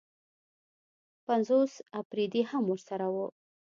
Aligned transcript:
پنځوس 1.25 1.71
اپرېدي 2.01 2.41
هم 2.51 2.63
ورسره 2.71 3.05
وو. 3.13 3.27